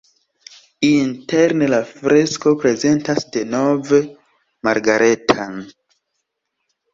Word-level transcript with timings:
Interne 0.87 1.67
la 1.73 1.81
fresko 1.89 2.53
prezentas 2.63 3.27
denove 3.37 4.01
Margareta-n. 4.69 5.63